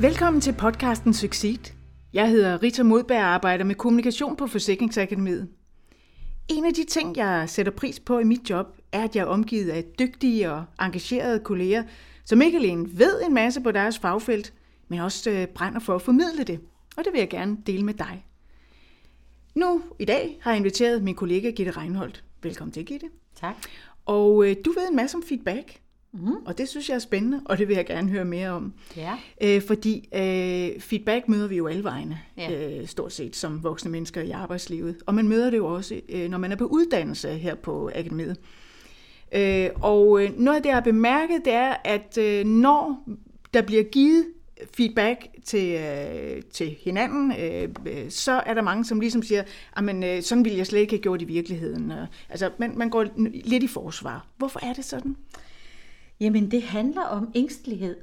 [0.00, 1.72] Velkommen til podcasten Succeed.
[2.12, 5.48] Jeg hedder Rita Modberg og arbejder med kommunikation på Forsikringsakademiet.
[6.48, 9.26] En af de ting, jeg sætter pris på i mit job, er, at jeg er
[9.26, 11.82] omgivet af dygtige og engagerede kolleger,
[12.24, 14.54] som ikke alene ved en masse på deres fagfelt,
[14.88, 16.60] men også øh, brænder for at formidle det.
[16.96, 18.26] Og det vil jeg gerne dele med dig.
[19.54, 22.24] Nu i dag har jeg inviteret min kollega Gitte Reinholdt.
[22.42, 23.06] Velkommen til, Gitte.
[23.40, 23.54] Tak.
[24.06, 25.80] Og øh, du ved en masse om feedback,
[26.20, 26.32] mm.
[26.46, 28.72] og det synes jeg er spændende, og det vil jeg gerne høre mere om.
[28.96, 29.12] Ja.
[29.40, 32.78] Øh, fordi øh, feedback møder vi jo alle vegne, Ja.
[32.80, 34.96] øh, stort set som voksne mennesker i arbejdslivet.
[35.06, 38.36] Og man møder det jo også, øh, når man er på uddannelse her på akademiet.
[39.34, 43.04] Øh, og øh, noget af det, jeg har bemærket, det er, at øh, når
[43.54, 44.24] der bliver givet
[44.76, 49.42] feedback til, øh, til hinanden, øh, øh, så er der mange, som ligesom siger,
[49.76, 51.92] at øh, sådan ville jeg slet ikke have gjort i virkeligheden.
[52.28, 53.06] Altså, man, man går
[53.44, 54.26] lidt i forsvar.
[54.36, 55.16] Hvorfor er det sådan?
[56.20, 57.96] Jamen, det handler om ængstelighed.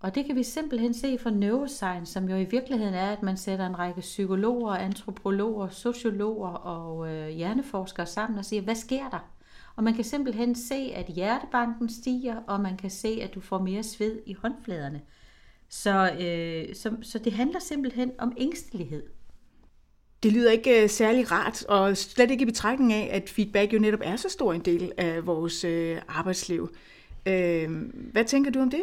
[0.00, 3.36] Og det kan vi simpelthen se fra neuroscience, som jo i virkeligheden er, at man
[3.36, 9.30] sætter en række psykologer, antropologer, sociologer og øh, hjerneforskere sammen og siger, hvad sker der?
[9.76, 13.58] Og man kan simpelthen se, at hjertebanken stiger, og man kan se, at du får
[13.58, 15.00] mere sved i håndfladerne.
[15.68, 19.02] Så, øh, så, så det handler simpelthen om ængstelighed.
[20.22, 23.78] Det lyder ikke øh, særlig rart, og slet ikke i betragtning af, at feedback jo
[23.78, 26.70] netop er så stor en del af vores øh, arbejdsliv.
[27.26, 27.70] Øh,
[28.12, 28.82] hvad tænker du om det?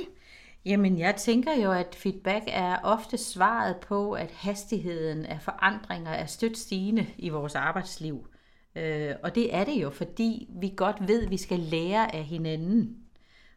[0.66, 6.26] Jamen, jeg tænker jo, at feedback er ofte svaret på, at hastigheden af forandringer er
[6.26, 8.28] stødt stigende i vores arbejdsliv.
[8.76, 12.24] Øh, og det er det jo, fordi vi godt ved, at vi skal lære af
[12.24, 12.98] hinanden.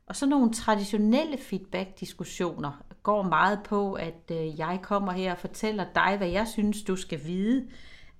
[0.06, 5.84] Og så nogle traditionelle feedback-diskussioner går meget på, at øh, jeg kommer her og fortæller
[5.94, 7.66] dig, hvad jeg synes, du skal vide.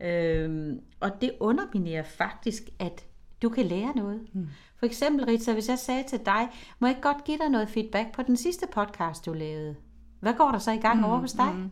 [0.01, 3.05] Øh, og det underminerer faktisk, at
[3.43, 4.21] du kan lære noget.
[4.33, 4.47] Mm.
[4.79, 7.69] For eksempel, Rita, hvis jeg sagde til dig, må jeg ikke godt give dig noget
[7.69, 9.77] feedback på den sidste podcast, du lavede?
[10.21, 11.55] Hvad går der så i gang mm, over hos dig?
[11.55, 11.71] Mm.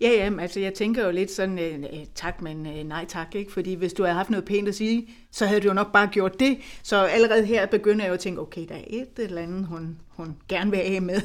[0.00, 3.04] Ja, ja, men altså jeg tænker jo lidt sådan, øh, øh, tak, men øh, nej
[3.04, 3.52] tak, ikke?
[3.52, 6.06] Fordi hvis du havde haft noget pænt at sige, så havde du jo nok bare
[6.06, 6.58] gjort det.
[6.82, 9.98] Så allerede her begynder jeg jo at tænke, okay, der er et eller andet, hun,
[10.08, 11.20] hun gerne vil af med.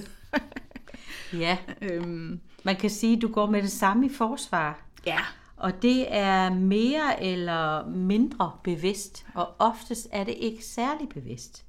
[1.34, 1.57] Ja,
[1.91, 4.85] øhm, man kan sige, at du går med det samme i forsvar.
[5.05, 5.19] ja,
[5.66, 11.66] Og det er mere eller mindre bevidst, og oftest er det ikke særlig bevidst.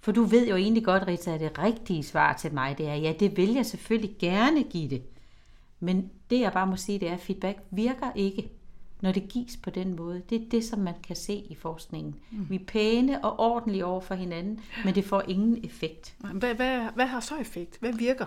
[0.00, 2.94] For du ved jo egentlig godt, Rita, at det rigtige svar til mig, det er,
[2.94, 5.02] ja, det vil jeg selvfølgelig gerne give det.
[5.80, 8.50] Men det jeg bare må sige, det er, at feedback virker ikke,
[9.00, 10.22] når det gives på den måde.
[10.30, 12.14] Det er det, som man kan se i forskningen.
[12.30, 12.46] Mm.
[12.50, 16.14] Vi er pæne og ordentlige over for hinanden, men det får ingen effekt.
[16.18, 17.76] hvad, hvad, hvad har så effekt?
[17.80, 18.26] Hvad virker?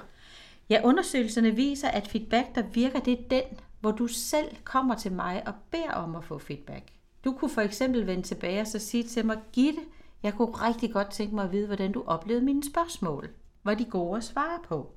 [0.70, 3.44] Ja, undersøgelserne viser, at feedback, der virker, det er den,
[3.80, 6.84] hvor du selv kommer til mig og beder om at få feedback.
[7.26, 9.80] Du kunne for eksempel vende tilbage og så sige til mig, Gitte,
[10.24, 13.30] jeg kunne rigtig godt tænke mig at vide, hvordan du oplevede mine spørgsmål.
[13.64, 14.94] Var de gode at svare på?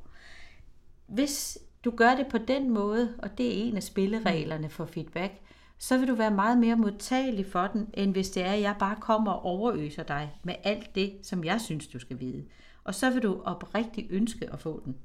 [1.06, 5.32] Hvis du gør det på den måde, og det er en af spillereglerne for feedback,
[5.78, 8.76] så vil du være meget mere modtagelig for den, end hvis det er, at jeg
[8.78, 12.44] bare kommer og overøser dig med alt det, som jeg synes, du skal vide.
[12.84, 14.96] Og så vil du oprigtigt ønske at få den.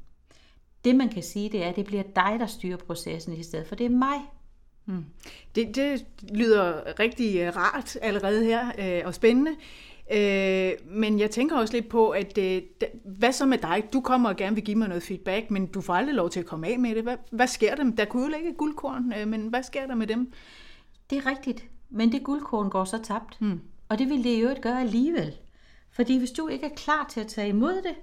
[0.88, 3.68] Det man kan sige, det er, at det bliver dig, der styrer processen i stedet
[3.68, 4.20] for det er mig.
[5.56, 9.52] Det, det lyder rigtig øh, rart allerede her, øh, og spændende.
[10.12, 12.62] Øh, men jeg tænker også lidt på, at øh,
[13.06, 13.84] hvad så med dig?
[13.94, 16.40] Du kommer og gerne vil give mig noget feedback, men du får aldrig lov til
[16.40, 17.04] at komme af med det.
[17.04, 17.92] Hvad, hvad sker der?
[17.98, 20.32] Der kunne jo ligge guldkorn, øh, men hvad sker der med dem?
[21.10, 23.42] Det er rigtigt, men det guldkorn går så tabt.
[23.42, 23.60] Mm.
[23.90, 25.34] Og det vil det jo ikke gøre alligevel.
[25.92, 27.96] Fordi hvis du ikke er klar til at tage imod det,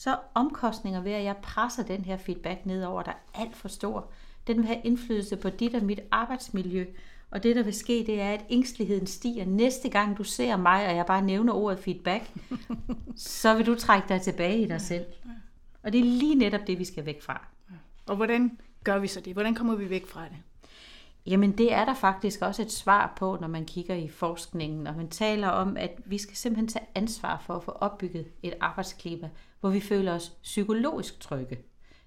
[0.00, 3.68] så er omkostninger ved, at jeg presser den her feedback ned over dig alt for
[3.68, 4.10] stor.
[4.46, 6.86] Den vil have indflydelse på dit og mit arbejdsmiljø.
[7.30, 9.44] Og det, der vil ske, det er, at ængsteligheden stiger.
[9.44, 12.30] Næste gang du ser mig, og jeg bare nævner ordet feedback,
[13.16, 15.04] så vil du trække dig tilbage i dig selv.
[15.82, 17.46] Og det er lige netop det, vi skal væk fra.
[18.06, 19.32] Og hvordan gør vi så det?
[19.32, 20.36] Hvordan kommer vi væk fra det?
[21.26, 24.96] Jamen det er der faktisk også et svar på, når man kigger i forskningen, og
[24.96, 29.30] man taler om, at vi skal simpelthen tage ansvar for at få opbygget et arbejdsklima,
[29.60, 31.58] hvor vi føler os psykologisk trygge.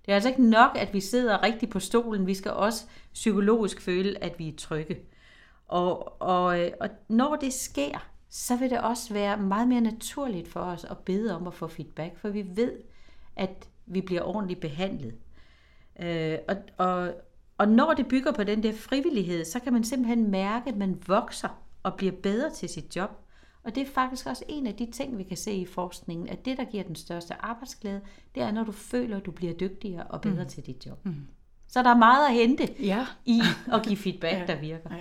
[0.06, 3.82] Det er altså ikke nok, at vi sidder rigtigt på stolen, vi skal også psykologisk
[3.82, 5.00] føle, at vi er trygge.
[5.68, 10.48] Og, og, øh, og når det sker, så vil det også være meget mere naturligt
[10.48, 12.74] for os at bede om at få feedback, for vi ved,
[13.36, 15.16] at vi bliver ordentligt behandlet.
[16.00, 17.14] Øh, og, og,
[17.58, 21.02] og når det bygger på den der frivillighed, så kan man simpelthen mærke, at man
[21.08, 21.50] vokser
[21.84, 23.10] og bliver bedre til sit job.
[23.64, 26.46] Og det er faktisk også en af de ting, vi kan se i forskningen, at
[26.46, 28.02] det, der giver den største arbejdsglæde,
[28.36, 30.50] det er, når du føler, at du bliver dygtigere og bedre mm.
[30.50, 31.06] til dit job.
[31.06, 31.16] Mm.
[31.68, 33.06] Så der er meget at hente Ja.
[33.26, 33.42] i
[33.74, 34.54] at give feedback, Ja.
[34.54, 34.90] der virker.
[34.96, 35.00] Ja.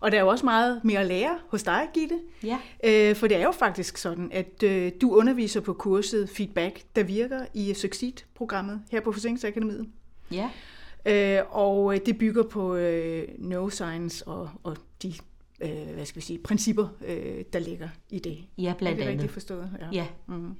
[0.00, 2.18] Og der er jo også meget mere at lære hos dig, Gitte.
[2.44, 2.58] Ja.
[2.84, 7.02] Øh, for det er jo faktisk sådan, at øh, du underviser på kurset Feedback, der
[7.02, 9.86] virker i Succeed-programmet her på Forsikringsakademiet.
[10.30, 10.50] Ja.
[11.06, 15.14] Øh, og øh, det bygger på øh, neuroscience og, og de
[15.60, 18.38] øh, hvad skal vi sige, principper, øh, der ligger i det.
[18.58, 19.12] Ja, Er blandt det andet.
[19.12, 19.70] rigtigt forstået?
[19.92, 20.06] Ja.
[20.26, 20.54] Mm.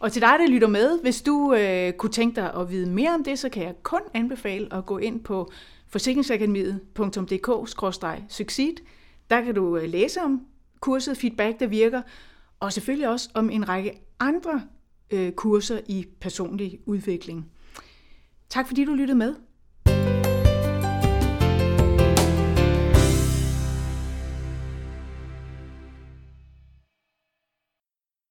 [0.00, 3.14] Og til dig, der lytter med, hvis du øh, kunne tænke dig at vide mere
[3.14, 5.50] om det, så kan jeg kun anbefale at gå ind på
[5.88, 8.74] forsikringsakademiet.dk-succeed.
[9.30, 10.46] Der kan du øh, læse om
[10.80, 12.02] kurset Feedback, der virker,
[12.60, 14.62] og selvfølgelig også om en række andre
[15.10, 17.50] øh, kurser i personlig udvikling.
[18.48, 19.34] Tak fordi du lyttede med.